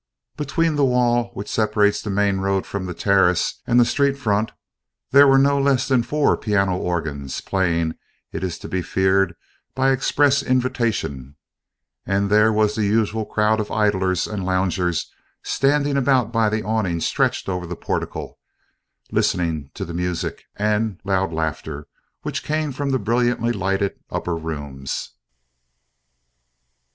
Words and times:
Between 0.35 0.77
the 0.77 0.83
wall 0.83 1.29
which 1.35 1.47
separates 1.47 2.01
the 2.01 2.09
main 2.09 2.37
road 2.39 2.65
from 2.65 2.87
the 2.87 2.95
terrace 2.95 3.61
and 3.67 3.79
the 3.79 3.85
street 3.85 4.17
front 4.17 4.51
there 5.11 5.27
were 5.27 5.37
no 5.37 5.59
less 5.61 5.87
than 5.87 6.01
four 6.01 6.35
piano 6.37 6.75
organs, 6.75 7.39
playing, 7.39 7.93
it 8.31 8.43
is 8.43 8.57
to 8.57 8.67
be 8.67 8.81
feared, 8.81 9.35
by 9.75 9.91
express 9.91 10.41
invitation; 10.41 11.35
and 12.03 12.31
there 12.31 12.51
was 12.51 12.73
the 12.73 12.85
usual 12.85 13.27
crowd 13.27 13.59
of 13.59 13.69
idlers 13.69 14.25
and 14.25 14.43
loungers 14.43 15.13
standing 15.43 15.97
about 15.97 16.31
by 16.31 16.49
the 16.49 16.63
awning 16.63 16.99
stretched 16.99 17.47
over 17.47 17.67
the 17.67 17.75
portico, 17.75 18.39
listening 19.11 19.69
to 19.75 19.85
the 19.85 19.93
music 19.93 20.45
and 20.55 20.99
loud 21.03 21.31
laughter 21.31 21.87
which 22.23 22.41
came 22.43 22.71
from 22.71 22.89
the 22.89 22.97
brilliantly 22.97 23.51
lighted 23.51 23.99
upper 24.09 24.35
rooms. 24.35 25.11